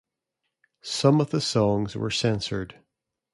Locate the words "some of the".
0.81-1.39